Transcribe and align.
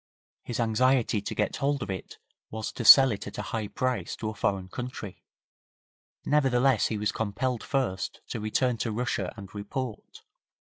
His 0.41 0.59
anxiety 0.59 1.21
to 1.21 1.35
get 1.35 1.57
hold 1.57 1.83
of 1.83 1.91
it 1.91 2.17
was 2.49 2.71
to 2.71 2.83
sell 2.83 3.11
it 3.11 3.27
at 3.27 3.37
a 3.37 3.43
high 3.53 3.67
price 3.67 4.15
to 4.15 4.29
a 4.29 4.33
foreign 4.33 4.67
country, 4.67 5.21
nevertheless 6.25 6.87
he 6.87 6.97
was 6.97 7.11
compelled 7.11 7.61
first 7.61 8.19
to 8.29 8.39
return 8.39 8.77
to 8.77 8.91
Russia 8.91 9.31
and 9.37 9.53
report. 9.53 10.23